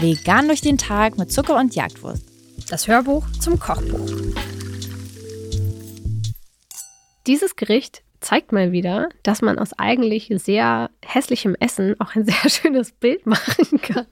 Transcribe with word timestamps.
Vegan 0.00 0.46
durch 0.46 0.60
den 0.60 0.78
Tag 0.78 1.18
mit 1.18 1.32
Zucker 1.32 1.56
und 1.56 1.74
Jagdwurst. 1.74 2.22
Das 2.70 2.86
Hörbuch 2.86 3.26
zum 3.40 3.58
Kochbuch. 3.58 4.10
Dieses 7.26 7.56
Gericht 7.56 8.02
zeigt 8.20 8.52
mal 8.52 8.72
wieder, 8.72 9.08
dass 9.22 9.42
man 9.42 9.58
aus 9.58 9.72
eigentlich 9.78 10.32
sehr 10.36 10.90
hässlichem 11.04 11.56
Essen 11.58 11.96
auch 12.00 12.14
ein 12.14 12.24
sehr 12.24 12.50
schönes 12.50 12.92
Bild 12.92 13.26
machen 13.26 13.80
kann. 13.80 14.06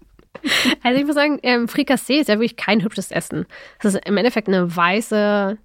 Also 0.83 1.01
ich 1.01 1.07
muss 1.07 1.15
sagen, 1.15 1.39
ähm, 1.43 1.69
Frikassee 1.69 2.21
ist 2.21 2.29
ja 2.29 2.35
wirklich 2.35 2.57
kein 2.57 2.83
hübsches 2.83 3.11
Essen. 3.11 3.47
Es 3.79 3.95
ist 3.95 4.07
im 4.07 4.17
Endeffekt 4.17 4.49
eine 4.49 4.75
weiße 4.75 5.59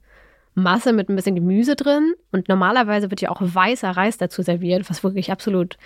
Masse 0.53 0.93
mit 0.93 1.09
ein 1.09 1.15
bisschen 1.15 1.35
Gemüse 1.35 1.75
drin 1.75 2.13
und 2.31 2.49
normalerweise 2.49 3.09
wird 3.09 3.21
ja 3.21 3.29
auch 3.29 3.41
weißer 3.41 3.91
Reis 3.91 4.17
dazu 4.17 4.41
serviert, 4.41 4.89
was 4.89 5.03
wirklich 5.03 5.31
absolut 5.31 5.77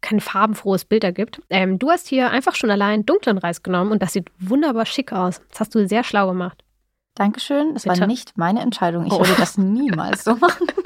kein 0.00 0.20
farbenfrohes 0.20 0.84
Bild 0.84 1.04
ergibt. 1.04 1.40
Ähm, 1.50 1.78
du 1.78 1.90
hast 1.90 2.08
hier 2.08 2.30
einfach 2.30 2.54
schon 2.54 2.70
allein 2.70 3.04
dunklen 3.04 3.38
Reis 3.38 3.62
genommen 3.62 3.90
und 3.90 4.02
das 4.02 4.12
sieht 4.12 4.30
wunderbar 4.38 4.86
schick 4.86 5.12
aus. 5.12 5.40
Das 5.50 5.60
hast 5.60 5.74
du 5.74 5.86
sehr 5.86 6.04
schlau 6.04 6.28
gemacht. 6.28 6.62
Dankeschön. 7.14 7.74
Das 7.74 7.82
Bitte? 7.82 8.00
war 8.00 8.06
nicht 8.06 8.38
meine 8.38 8.60
Entscheidung. 8.60 9.06
Ich 9.06 9.12
oh. 9.12 9.18
würde 9.18 9.34
das 9.36 9.58
niemals 9.58 10.24
so 10.24 10.36
machen. 10.36 10.66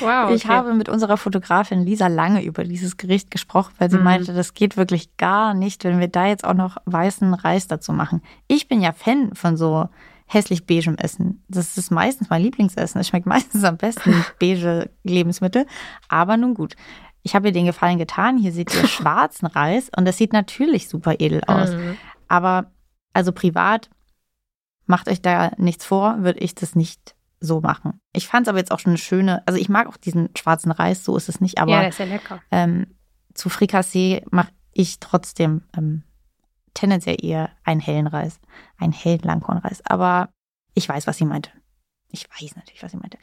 Wow, 0.00 0.24
okay. 0.24 0.34
Ich 0.34 0.46
habe 0.46 0.72
mit 0.72 0.88
unserer 0.88 1.18
Fotografin 1.18 1.84
Lisa 1.84 2.06
lange 2.06 2.42
über 2.42 2.64
dieses 2.64 2.96
Gericht 2.96 3.30
gesprochen, 3.30 3.74
weil 3.78 3.90
sie 3.90 3.98
mhm. 3.98 4.04
meinte, 4.04 4.32
das 4.32 4.54
geht 4.54 4.76
wirklich 4.76 5.16
gar 5.18 5.52
nicht, 5.54 5.84
wenn 5.84 6.00
wir 6.00 6.08
da 6.08 6.26
jetzt 6.26 6.44
auch 6.44 6.54
noch 6.54 6.78
weißen 6.86 7.34
Reis 7.34 7.68
dazu 7.68 7.92
machen. 7.92 8.22
Ich 8.46 8.66
bin 8.66 8.80
ja 8.80 8.92
Fan 8.92 9.34
von 9.34 9.58
so 9.58 9.88
hässlich 10.28 10.66
beigem 10.66 10.96
Essen. 10.96 11.42
Das 11.48 11.76
ist 11.76 11.90
meistens 11.90 12.30
mein 12.30 12.42
Lieblingsessen. 12.42 13.00
Es 13.00 13.08
schmeckt 13.08 13.26
meistens 13.26 13.64
am 13.64 13.76
besten 13.76 14.24
beige 14.38 14.90
Lebensmittel. 15.02 15.66
Aber 16.08 16.36
nun 16.36 16.54
gut. 16.54 16.76
Ich 17.22 17.34
habe 17.34 17.48
ihr 17.48 17.52
den 17.52 17.66
Gefallen 17.66 17.98
getan. 17.98 18.38
Hier 18.38 18.52
seht 18.52 18.74
ihr 18.74 18.86
schwarzen 18.86 19.46
Reis 19.46 19.90
und 19.96 20.04
das 20.04 20.18
sieht 20.18 20.32
natürlich 20.32 20.88
super 20.88 21.16
edel 21.18 21.42
aus. 21.46 21.72
Mhm. 21.72 21.96
Aber 22.28 22.70
also 23.12 23.32
privat 23.32 23.90
macht 24.86 25.08
euch 25.08 25.20
da 25.20 25.50
nichts 25.56 25.84
vor, 25.84 26.22
würde 26.22 26.40
ich 26.40 26.54
das 26.54 26.74
nicht 26.74 27.14
so 27.40 27.60
machen. 27.60 28.00
Ich 28.12 28.26
fand 28.26 28.46
es 28.46 28.48
aber 28.48 28.58
jetzt 28.58 28.72
auch 28.72 28.78
schon 28.78 28.90
eine 28.90 28.98
schöne, 28.98 29.42
also 29.46 29.58
ich 29.60 29.68
mag 29.68 29.86
auch 29.86 29.96
diesen 29.96 30.30
schwarzen 30.36 30.72
Reis, 30.72 31.04
so 31.04 31.16
ist 31.16 31.28
es 31.28 31.40
nicht, 31.40 31.58
aber 31.58 31.70
ja, 31.70 31.88
ja 31.88 32.04
lecker. 32.04 32.40
Ähm, 32.50 32.86
zu 33.34 33.48
Frikassee 33.48 34.22
mache 34.30 34.50
ich 34.72 34.98
trotzdem 34.98 35.62
ähm, 35.76 36.02
tendenziell 36.78 37.16
eher 37.20 37.50
einen 37.64 37.80
hellen 37.80 38.06
Reis, 38.06 38.40
einen 38.78 38.92
hellen 38.92 39.20
Langkornreis. 39.20 39.82
Aber 39.84 40.30
ich 40.74 40.88
weiß, 40.88 41.06
was 41.06 41.18
sie 41.18 41.24
meinte. 41.24 41.50
Ich 42.10 42.26
weiß 42.28 42.56
natürlich, 42.56 42.82
was 42.82 42.92
sie 42.92 42.98
meinte. 42.98 43.18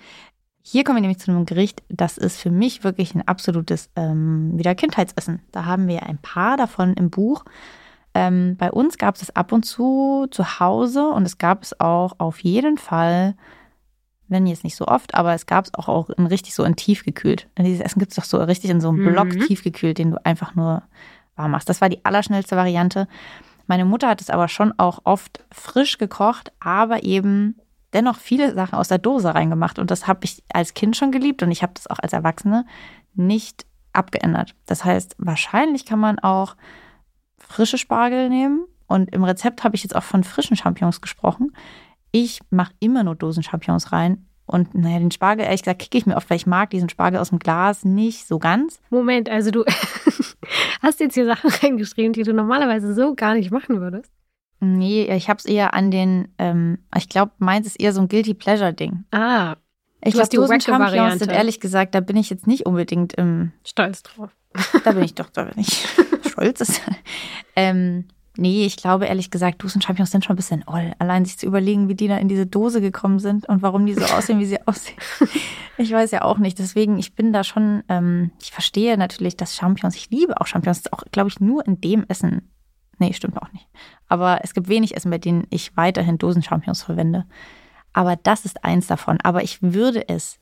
Hier 0.62 0.84
kommen 0.84 0.98
wir 0.98 1.02
nämlich 1.02 1.20
zu 1.20 1.32
einem 1.32 1.46
Gericht, 1.46 1.84
das 1.90 2.18
ist 2.18 2.40
für 2.40 2.50
mich 2.50 2.84
wirklich 2.84 3.14
ein 3.14 3.28
absolutes 3.28 3.90
ähm, 3.96 4.58
wieder 4.58 4.74
Kindheitsessen. 4.74 5.42
Da 5.52 5.66
haben 5.66 5.88
wir 5.88 6.04
ein 6.04 6.18
paar 6.18 6.58
davon 6.58 6.94
im 6.96 7.10
Buch. 7.10 7.46
Ähm, 8.14 8.56
bei 8.58 8.72
uns 8.72 8.98
gab 8.98 9.16
es 9.16 9.22
es 9.22 9.36
ab 9.36 9.52
und 9.52 9.64
zu 9.64 10.28
zu 10.32 10.60
Hause 10.60 11.10
und 11.10 11.24
es 11.26 11.38
gab 11.38 11.62
es 11.64 11.80
auch 11.80 12.14
auf 12.18 12.40
jeden 12.40 12.78
Fall 12.78 13.36
wenn 14.28 14.48
jetzt 14.48 14.64
nicht 14.64 14.76
so 14.76 14.88
oft, 14.88 15.14
aber 15.14 15.34
es 15.34 15.46
gab 15.46 15.66
es 15.66 15.74
auch, 15.74 15.88
auch 15.88 16.10
in 16.10 16.26
richtig 16.26 16.56
so 16.56 16.64
in 16.64 16.76
tiefgekühlt. 16.76 17.48
Denn 17.58 17.66
dieses 17.66 17.82
Essen 17.82 18.00
gibt 18.00 18.12
es 18.12 18.16
doch 18.16 18.24
so 18.24 18.38
richtig 18.38 18.72
in 18.72 18.82
so 18.82 18.90
einem 18.90 19.06
Block 19.06 19.28
mhm. 19.28 19.42
tiefgekühlt, 19.42 19.98
den 19.98 20.12
du 20.12 20.26
einfach 20.26 20.56
nur 20.56 20.84
warm 21.36 21.52
machst. 21.52 21.70
Das 21.70 21.82
war 21.82 21.90
die 21.90 22.04
allerschnellste 22.04 22.56
Variante. 22.56 23.08
Meine 23.68 23.86
Mutter 23.86 24.08
hat 24.08 24.22
es 24.22 24.30
aber 24.30 24.48
schon 24.48 24.74
auch 24.78 25.00
oft 25.04 25.44
frisch 25.52 25.98
gekocht, 25.98 26.52
aber 26.60 27.04
eben 27.04 27.56
dennoch 27.94 28.18
viele 28.18 28.54
Sachen 28.54 28.76
aus 28.76 28.90
der 28.90 28.98
Dose 28.98 29.34
reingemacht. 29.34 29.80
Und 29.80 29.90
das 29.90 30.08
habe 30.08 30.22
ich 30.24 30.44
als 30.54 30.74
Kind 30.74 30.96
schon 30.96 31.12
geliebt 31.12 31.42
und 31.42 31.52
ich 31.52 31.64
habe 31.64 31.74
das 31.74 31.88
auch 31.88 32.00
als 32.00 32.14
Erwachsene 32.14 32.66
nicht 33.14 33.66
abgeändert. 33.94 34.54
Das 34.66 34.84
heißt, 34.84 35.16
wahrscheinlich 35.18 35.86
kann 35.86 36.00
man 36.00 36.20
auch 36.20 36.56
frische 37.38 37.78
Spargel 37.78 38.30
nehmen. 38.30 38.66
Und 38.88 39.14
im 39.16 39.24
Rezept 39.24 39.64
habe 39.64 39.76
ich 39.76 39.84
jetzt 39.84 39.96
auch 39.96 40.04
von 40.04 40.24
frischen 40.24 40.58
Champignons 40.58 41.02
gesprochen. 41.02 41.56
Ich 42.12 42.42
mache 42.52 42.74
immer 42.80 43.04
nur 43.04 43.16
Dosen-Champignons 43.16 43.92
rein. 43.92 44.28
Und 44.46 44.76
naja, 44.76 45.00
den 45.00 45.10
Spargel, 45.10 45.46
ehrlich 45.46 45.64
gesagt, 45.64 45.80
kicke 45.82 45.98
ich 45.98 46.06
mir 46.06 46.16
oft, 46.16 46.30
weil 46.30 46.38
ich 46.38 46.46
mag 46.46 46.70
diesen 46.70 46.90
Spargel 46.90 47.20
aus 47.20 47.30
dem 47.30 47.40
Glas 47.40 47.84
nicht 47.84 48.28
so 48.28 48.38
ganz. 48.38 48.80
Moment, 48.92 49.28
also 49.28 49.50
du 49.50 49.66
hast 50.82 51.00
jetzt 51.00 51.14
hier 51.16 51.26
Sachen 51.26 51.50
reingeschrieben, 51.62 52.14
die 52.14 52.24
du 52.24 52.34
normalerweise 52.34 52.94
so 52.94 53.16
gar 53.16 53.36
nicht 53.36 53.52
machen 53.52 53.80
würdest? 53.80 54.12
Nee, 54.60 55.14
ich 55.14 55.30
habe 55.30 55.38
es 55.38 55.46
eher 55.46 55.74
an 55.74 55.92
den, 55.92 56.30
ähm, 56.38 56.80
ich 56.96 57.10
glaube, 57.10 57.34
meins 57.40 57.68
ist 57.68 57.80
eher 57.80 57.94
so 57.94 58.02
ein 58.02 58.08
Guilty 58.08 58.34
Pleasure-Ding. 58.34 59.06
Ah. 59.12 59.58
Ich 60.04 60.14
glaube, 60.14 60.30
Dosen 60.30 60.62
Champignons 60.62 61.20
sind 61.20 61.32
ehrlich 61.32 61.60
gesagt, 61.60 61.96
da 61.96 62.00
bin 62.00 62.16
ich 62.16 62.30
jetzt 62.30 62.48
nicht 62.48 62.66
unbedingt 62.66 63.14
im. 63.14 63.52
Stolz 63.64 64.04
drauf. 64.04 64.30
Da 64.84 64.92
bin 64.92 65.04
ich 65.04 65.16
doch, 65.16 65.30
da 65.30 65.44
bin 65.44 65.60
ich 65.60 65.88
stolz. 66.30 66.82
ähm, 67.56 68.08
Nee, 68.38 68.66
ich 68.66 68.76
glaube 68.76 69.06
ehrlich 69.06 69.32
gesagt, 69.32 69.64
Dosen-Champignons 69.64 70.12
sind 70.12 70.26
schon 70.26 70.34
ein 70.34 70.38
bisschen 70.38 70.64
oll. 70.68 70.94
Allein 71.00 71.24
sich 71.24 71.38
zu 71.38 71.46
überlegen, 71.46 71.88
wie 71.88 71.96
die 71.96 72.08
da 72.08 72.18
in 72.18 72.28
diese 72.28 72.46
Dose 72.46 72.82
gekommen 72.82 73.20
sind 73.20 73.48
und 73.48 73.62
warum 73.62 73.86
die 73.86 73.94
so 73.94 74.04
aussehen, 74.16 74.40
wie 74.40 74.46
sie 74.46 74.66
aussehen. 74.68 74.98
Ich 75.78 75.92
weiß 75.92 76.12
ja 76.12 76.24
auch 76.24 76.38
nicht. 76.38 76.60
Deswegen, 76.60 76.98
ich 76.98 77.16
bin 77.16 77.32
da 77.32 77.44
schon, 77.44 77.84
ähm, 77.88 78.32
ich 78.42 78.52
verstehe 78.52 78.98
natürlich, 78.98 79.38
dass 79.38 79.56
Champignons, 79.56 79.96
ich 79.96 80.10
liebe 80.10 80.40
auch 80.40 80.48
Champignons, 80.48 80.82
das 80.82 80.92
ist 80.92 80.94
auch, 80.94 81.04
glaube 81.12 81.30
ich, 81.30 81.40
nur 81.40 81.66
in 81.66 81.80
dem 81.80 82.06
Essen. 82.08 82.52
Nee, 82.98 83.14
stimmt 83.14 83.42
auch 83.42 83.52
nicht. 83.52 83.68
Aber 84.08 84.40
es 84.44 84.54
gibt 84.54 84.68
wenig 84.68 84.96
Essen, 84.96 85.12
bei 85.12 85.18
denen 85.18 85.48
ich 85.50 85.76
weiterhin 85.76 86.18
Dosen-Champignons 86.18 86.84
verwende. 86.84 87.26
Aber 87.94 88.16
das 88.16 88.46
ist 88.46 88.64
eins 88.64 88.88
davon. 88.88 89.20
Aber 89.22 89.44
ich 89.44 89.62
würde 89.62 90.08
es 90.08 90.40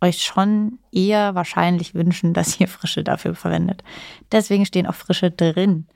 euch 0.00 0.22
schon 0.22 0.78
eher 0.92 1.34
wahrscheinlich 1.34 1.94
wünschen, 1.94 2.34
dass 2.34 2.60
ihr 2.60 2.68
Frische 2.68 3.02
dafür 3.02 3.34
verwendet. 3.34 3.82
Deswegen 4.32 4.66
stehen 4.66 4.86
auch 4.86 4.94
Frische 4.94 5.30
drin 5.30 5.86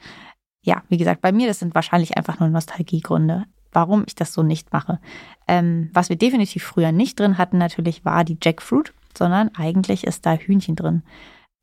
ja, 0.62 0.82
wie 0.88 0.96
gesagt, 0.96 1.20
bei 1.20 1.32
mir, 1.32 1.46
das 1.46 1.58
sind 1.58 1.74
wahrscheinlich 1.74 2.16
einfach 2.16 2.40
nur 2.40 2.48
Nostalgiegründe, 2.48 3.44
warum 3.72 4.04
ich 4.06 4.14
das 4.14 4.32
so 4.32 4.42
nicht 4.42 4.72
mache. 4.72 5.00
Ähm, 5.48 5.90
was 5.92 6.08
wir 6.08 6.16
definitiv 6.16 6.64
früher 6.64 6.92
nicht 6.92 7.18
drin 7.18 7.38
hatten, 7.38 7.58
natürlich 7.58 8.04
war 8.04 8.24
die 8.24 8.38
Jackfruit, 8.42 8.92
sondern 9.16 9.50
eigentlich 9.56 10.04
ist 10.04 10.26
da 10.26 10.34
Hühnchen 10.34 10.76
drin. 10.76 11.02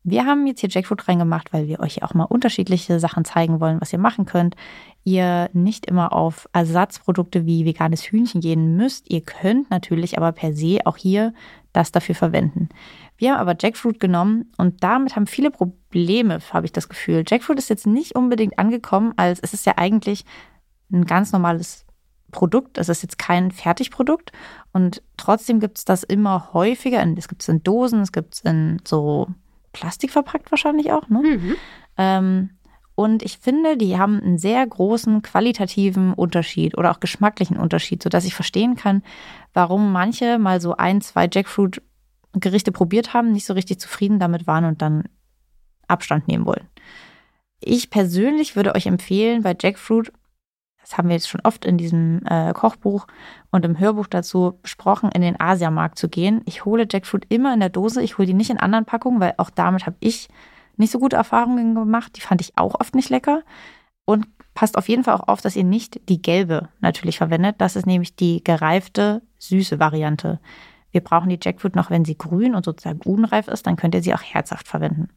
Wir 0.09 0.25
haben 0.25 0.47
jetzt 0.47 0.61
hier 0.61 0.69
Jackfruit 0.69 1.07
reingemacht, 1.09 1.51
weil 1.51 1.67
wir 1.67 1.81
euch 1.81 2.01
auch 2.01 2.13
mal 2.13 2.23
unterschiedliche 2.23 2.97
Sachen 2.97 3.25
zeigen 3.25 3.59
wollen, 3.59 3.81
was 3.81 3.91
ihr 3.91 3.99
machen 3.99 4.25
könnt. 4.25 4.55
Ihr 5.03 5.49
nicht 5.51 5.85
immer 5.85 6.13
auf 6.13 6.47
Ersatzprodukte 6.53 7.45
wie 7.45 7.65
veganes 7.65 8.03
Hühnchen 8.03 8.39
gehen 8.39 8.77
müsst. 8.77 9.11
Ihr 9.11 9.21
könnt 9.21 9.69
natürlich 9.69 10.17
aber 10.17 10.31
per 10.31 10.53
se 10.53 10.79
auch 10.85 10.95
hier 10.95 11.33
das 11.77 11.91
dafür 11.91 12.15
verwenden. 12.15 12.69
Wir 13.17 13.31
haben 13.31 13.39
aber 13.39 13.55
Jackfruit 13.59 13.99
genommen 13.99 14.51
und 14.57 14.83
damit 14.83 15.15
haben 15.15 15.27
viele 15.27 15.51
Probleme, 15.51 16.39
habe 16.51 16.65
ich 16.65 16.71
das 16.71 16.89
Gefühl. 16.89 17.23
Jackfruit 17.25 17.59
ist 17.59 17.69
jetzt 17.69 17.85
nicht 17.85 18.15
unbedingt 18.15 18.57
angekommen, 18.57 19.13
als 19.15 19.39
es 19.39 19.53
ist 19.53 19.65
ja 19.65 19.73
eigentlich 19.77 20.25
ein 20.91 21.05
ganz 21.05 21.31
normales 21.31 21.85
Produkt. 22.31 22.77
Es 22.77 22.89
ist 22.89 23.03
jetzt 23.03 23.19
kein 23.19 23.51
Fertigprodukt 23.51 24.31
und 24.73 25.03
trotzdem 25.17 25.59
gibt 25.59 25.77
es 25.77 25.85
das 25.85 26.03
immer 26.03 26.53
häufiger. 26.53 27.05
Es 27.15 27.27
gibt 27.27 27.43
es 27.43 27.47
in 27.47 27.63
Dosen, 27.63 28.01
es 28.01 28.11
gibt 28.11 28.35
es 28.35 28.41
in 28.41 28.81
so 28.85 29.27
Plastik 29.71 30.11
verpackt 30.11 30.51
wahrscheinlich 30.51 30.91
auch. 30.91 31.07
Ne? 31.09 31.21
Mhm. 31.21 31.55
Ähm, 31.97 32.49
und 32.99 33.21
ich 33.21 33.37
finde, 33.37 33.77
die 33.77 33.99
haben 33.99 34.19
einen 34.19 34.39
sehr 34.39 34.65
großen 34.65 35.21
qualitativen 35.21 36.13
Unterschied 36.15 36.75
oder 36.75 36.89
auch 36.89 36.99
geschmacklichen 36.99 37.55
Unterschied, 37.55 38.01
sodass 38.01 38.25
ich 38.25 38.33
verstehen 38.33 38.75
kann, 38.75 39.03
warum 39.53 39.91
manche 39.91 40.39
mal 40.39 40.59
so 40.59 40.75
ein, 40.75 41.01
zwei 41.01 41.29
Jackfruit 41.31 41.83
Gerichte 42.33 42.71
probiert 42.71 43.13
haben, 43.13 43.33
nicht 43.33 43.45
so 43.45 43.53
richtig 43.53 43.79
zufrieden 43.79 44.17
damit 44.17 44.47
waren 44.47 44.65
und 44.65 44.81
dann 44.81 45.03
Abstand 45.87 46.27
nehmen 46.27 46.47
wollen. 46.47 46.67
Ich 47.59 47.91
persönlich 47.91 48.55
würde 48.55 48.73
euch 48.73 48.87
empfehlen, 48.87 49.43
bei 49.43 49.55
Jackfruit, 49.59 50.11
das 50.81 50.97
haben 50.97 51.09
wir 51.09 51.17
jetzt 51.17 51.29
schon 51.29 51.41
oft 51.41 51.65
in 51.65 51.77
diesem 51.77 52.25
äh, 52.25 52.51
Kochbuch 52.53 53.05
und 53.51 53.63
im 53.63 53.77
Hörbuch 53.77 54.07
dazu 54.07 54.57
besprochen, 54.63 55.11
in 55.13 55.21
den 55.21 55.39
Asiamarkt 55.39 55.99
zu 55.99 56.09
gehen. 56.09 56.41
Ich 56.45 56.65
hole 56.65 56.87
Jackfruit 56.91 57.27
immer 57.29 57.53
in 57.53 57.59
der 57.59 57.69
Dose, 57.69 58.01
ich 58.01 58.17
hole 58.17 58.25
die 58.25 58.33
nicht 58.33 58.49
in 58.49 58.57
anderen 58.57 58.85
Packungen, 58.85 59.19
weil 59.19 59.35
auch 59.37 59.51
damit 59.51 59.85
habe 59.85 59.97
ich 59.99 60.29
nicht 60.77 60.91
so 60.91 60.99
gute 60.99 61.15
Erfahrungen 61.15 61.75
gemacht. 61.75 62.15
Die 62.15 62.21
fand 62.21 62.41
ich 62.41 62.57
auch 62.57 62.79
oft 62.79 62.95
nicht 62.95 63.09
lecker. 63.09 63.43
Und 64.05 64.27
passt 64.53 64.77
auf 64.77 64.89
jeden 64.89 65.03
Fall 65.03 65.15
auch 65.15 65.27
auf, 65.27 65.41
dass 65.41 65.55
ihr 65.55 65.63
nicht 65.63 66.09
die 66.09 66.21
gelbe 66.21 66.69
natürlich 66.79 67.17
verwendet. 67.17 67.55
Das 67.59 67.75
ist 67.75 67.85
nämlich 67.85 68.15
die 68.15 68.43
gereifte, 68.43 69.21
süße 69.37 69.79
Variante. 69.79 70.39
Wir 70.91 71.01
brauchen 71.01 71.29
die 71.29 71.39
Jackfruit 71.41 71.75
noch, 71.75 71.89
wenn 71.89 72.05
sie 72.05 72.17
grün 72.17 72.55
und 72.55 72.65
sozusagen 72.65 73.01
unreif 73.01 73.47
ist, 73.47 73.67
dann 73.67 73.75
könnt 73.75 73.93
ihr 73.93 74.01
sie 74.01 74.13
auch 74.13 74.23
herzhaft 74.23 74.67
verwenden. 74.67 75.09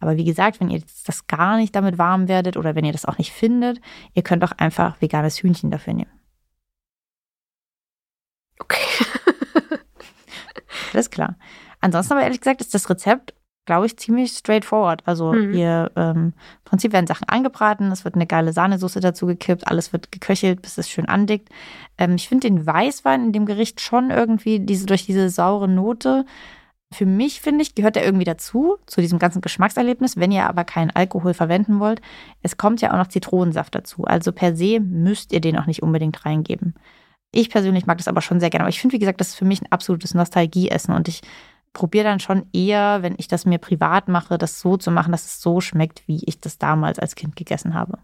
Aber 0.00 0.16
wie 0.16 0.24
gesagt, 0.24 0.60
wenn 0.60 0.70
ihr 0.70 0.82
das 1.06 1.26
gar 1.26 1.56
nicht 1.56 1.74
damit 1.74 1.98
warm 1.98 2.28
werdet 2.28 2.56
oder 2.56 2.74
wenn 2.74 2.84
ihr 2.84 2.92
das 2.92 3.04
auch 3.04 3.18
nicht 3.18 3.32
findet, 3.32 3.80
ihr 4.14 4.22
könnt 4.22 4.44
auch 4.44 4.52
einfach 4.52 5.00
veganes 5.00 5.42
Hühnchen 5.42 5.70
dafür 5.70 5.94
nehmen. 5.94 6.12
Okay. 8.60 9.04
Alles 10.92 11.10
klar. 11.10 11.36
Ansonsten 11.80 12.12
aber 12.12 12.22
ehrlich 12.22 12.40
gesagt 12.40 12.60
ist 12.60 12.74
das 12.74 12.88
Rezept 12.90 13.34
glaube 13.68 13.84
ich, 13.84 13.98
ziemlich 13.98 14.32
straightforward. 14.32 15.02
Also 15.04 15.34
mhm. 15.34 15.52
ihr 15.52 15.90
ähm, 15.94 16.16
im 16.16 16.64
Prinzip 16.64 16.94
werden 16.94 17.06
Sachen 17.06 17.28
angebraten, 17.28 17.92
es 17.92 18.02
wird 18.04 18.14
eine 18.14 18.26
geile 18.26 18.54
Sahnesoße 18.54 19.00
dazu 19.00 19.26
gekippt, 19.26 19.68
alles 19.68 19.92
wird 19.92 20.10
geköchelt, 20.10 20.62
bis 20.62 20.78
es 20.78 20.88
schön 20.88 21.06
andickt. 21.06 21.50
Ähm, 21.98 22.14
ich 22.16 22.28
finde 22.28 22.48
den 22.48 22.66
Weißwein 22.66 23.24
in 23.26 23.32
dem 23.32 23.44
Gericht 23.44 23.82
schon 23.82 24.10
irgendwie 24.10 24.58
diese 24.58 24.86
durch 24.86 25.04
diese 25.04 25.28
saure 25.28 25.68
Note 25.68 26.24
Für 26.90 27.04
mich, 27.04 27.42
finde 27.42 27.62
ich, 27.62 27.74
gehört 27.74 27.98
er 27.98 28.04
irgendwie 28.04 28.24
dazu, 28.24 28.78
zu 28.86 29.02
diesem 29.02 29.18
ganzen 29.18 29.42
Geschmackserlebnis. 29.42 30.16
Wenn 30.16 30.32
ihr 30.32 30.48
aber 30.48 30.64
keinen 30.64 30.90
Alkohol 30.90 31.34
verwenden 31.34 31.80
wollt, 31.80 32.00
es 32.42 32.56
kommt 32.56 32.80
ja 32.80 32.92
auch 32.92 32.96
noch 32.96 33.08
Zitronensaft 33.08 33.74
dazu. 33.74 34.04
Also 34.04 34.32
per 34.32 34.56
se 34.56 34.80
müsst 34.80 35.32
ihr 35.32 35.42
den 35.42 35.58
auch 35.58 35.66
nicht 35.66 35.82
unbedingt 35.82 36.24
reingeben. 36.24 36.74
Ich 37.30 37.50
persönlich 37.50 37.84
mag 37.84 37.98
das 37.98 38.08
aber 38.08 38.22
schon 38.22 38.40
sehr 38.40 38.48
gerne. 38.48 38.64
Aber 38.64 38.70
ich 38.70 38.80
finde, 38.80 38.94
wie 38.94 38.98
gesagt, 39.00 39.20
das 39.20 39.28
ist 39.28 39.34
für 39.34 39.44
mich 39.44 39.60
ein 39.60 39.70
absolutes 39.70 40.14
Nostalgieessen. 40.14 40.94
Und 40.94 41.08
ich 41.08 41.20
probiere 41.78 42.02
dann 42.02 42.18
schon 42.18 42.48
eher, 42.52 43.02
wenn 43.02 43.14
ich 43.18 43.28
das 43.28 43.46
mir 43.46 43.58
privat 43.58 44.08
mache, 44.08 44.36
das 44.36 44.58
so 44.58 44.76
zu 44.76 44.90
machen, 44.90 45.12
dass 45.12 45.26
es 45.26 45.40
so 45.40 45.60
schmeckt, 45.60 46.08
wie 46.08 46.20
ich 46.26 46.40
das 46.40 46.58
damals 46.58 46.98
als 46.98 47.14
Kind 47.14 47.36
gegessen 47.36 47.72
habe. 47.72 47.98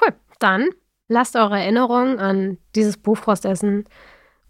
Cool. 0.00 0.14
Dann 0.38 0.70
lasst 1.08 1.36
eure 1.36 1.60
Erinnerungen 1.60 2.18
an 2.18 2.56
dieses 2.74 2.96
Buchfrostessen 2.96 3.84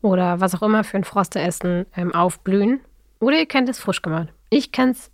oder 0.01 0.41
was 0.41 0.55
auch 0.55 0.63
immer 0.63 0.85
für 0.85 0.99
ein 0.99 1.03
Frosteessen 1.03 1.87
ähm, 1.97 2.15
aufblühen. 2.15 2.83
Oder 3.19 3.41
ihr 3.41 3.47
kennt 3.47 3.69
es 3.69 3.81
frisch 3.81 4.01
gemacht. 4.01 4.29
Ich 4.51 4.71
kenne 4.71 4.93
es 4.93 5.11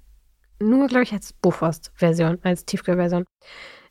nur, 0.60 0.88
glaube 0.88 1.04
ich, 1.04 1.14
als 1.14 1.32
Buchfrost-Version, 1.32 2.38
als 2.42 2.66
Tiefkühlversion. 2.66 3.24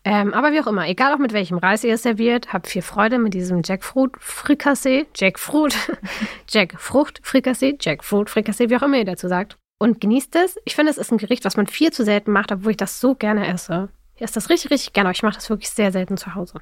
Ähm, 0.08 0.36
aber 0.36 0.52
wie 0.52 0.62
auch 0.62 0.68
immer, 0.68 0.88
egal 0.88 1.14
auch 1.14 1.18
mit 1.18 1.34
welchem 1.34 1.58
Reis 1.58 1.84
ihr 1.84 1.96
es 1.96 2.04
serviert, 2.04 2.54
habt 2.54 2.68
viel 2.68 2.84
Freude 2.84 3.18
mit 3.18 3.34
diesem 3.34 3.64
Jackfruit-Frikassee, 3.66 5.08
Jackfruit, 5.16 5.76
Jackfrucht-Frikassee, 6.48 7.78
Jackfruit-Frikassee, 7.82 8.70
wie 8.70 8.78
auch 8.78 8.84
immer 8.84 8.98
ihr 8.98 9.06
dazu 9.06 9.28
sagt. 9.28 9.58
Und 9.80 10.00
genießt 10.00 10.36
es. 10.36 10.58
Ich 10.64 10.76
finde, 10.76 10.92
es 10.92 11.00
ist 11.00 11.12
ein 11.12 11.18
Gericht, 11.18 11.44
was 11.44 11.58
man 11.58 11.66
viel 11.66 11.92
zu 11.92 12.06
selten 12.06 12.32
macht, 12.32 12.52
obwohl 12.52 12.72
ich 12.72 12.78
das 12.78 13.00
so 13.00 13.16
gerne 13.16 13.48
esse. 13.48 13.90
Ich 14.16 14.22
esse 14.22 14.36
das 14.36 14.50
richtig, 14.50 14.70
richtig 14.70 14.94
gerne, 14.94 15.10
aber 15.10 15.16
ich 15.16 15.24
mache 15.24 15.36
das 15.36 15.50
wirklich 15.50 15.72
sehr 15.72 15.92
selten 15.92 16.18
zu 16.18 16.36
Hause. 16.36 16.62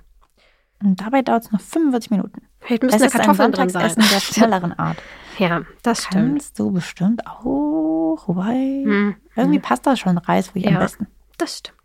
Und 0.82 1.02
dabei 1.02 1.22
dauert 1.22 1.44
es 1.44 1.52
noch 1.52 1.60
45 1.62 2.12
Minuten. 2.12 2.48
Vielleicht 2.62 2.84
müssen 2.84 3.00
da 3.00 3.08
Kartoffeln 3.08 3.52
drin 3.52 3.70
sein. 3.70 3.94
der 3.96 4.04
schnelleren 4.22 4.72
Art. 4.80 4.98
Ja, 5.38 5.64
das 5.82 6.06
stimmt. 6.06 6.30
Kannst 6.32 6.60
du 6.60 6.72
bestimmt 6.72 7.28
auch, 7.28 8.24
wobei 8.26 8.54
hm. 8.54 9.16
irgendwie 9.36 9.60
passt 9.60 9.86
das 9.86 10.00
schon 10.00 10.18
Reis 10.18 10.48
wirklich 10.50 10.66
ja, 10.66 10.72
am 10.72 10.80
besten. 10.80 11.08
Das 11.38 11.58
stimmt. 11.58 11.83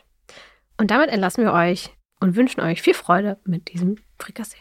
Und 0.78 0.90
damit 0.90 1.10
entlassen 1.10 1.44
wir 1.44 1.52
euch 1.52 1.90
und 2.20 2.36
wünschen 2.36 2.60
euch 2.60 2.82
viel 2.82 2.94
Freude 2.94 3.38
mit 3.44 3.72
diesem 3.72 3.96
Frikassee. 4.18 4.58